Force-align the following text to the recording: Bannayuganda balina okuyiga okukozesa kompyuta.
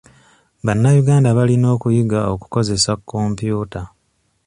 Bannayuganda 0.65 1.29
balina 1.37 1.67
okuyiga 1.75 2.19
okukozesa 2.33 2.91
kompyuta. 3.09 3.81